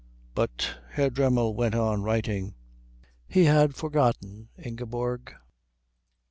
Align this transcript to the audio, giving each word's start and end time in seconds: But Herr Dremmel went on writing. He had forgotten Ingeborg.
But 0.33 0.79
Herr 0.93 1.11
Dremmel 1.11 1.53
went 1.53 1.75
on 1.75 2.01
writing. 2.01 2.55
He 3.27 3.43
had 3.45 3.75
forgotten 3.75 4.49
Ingeborg. 4.57 5.31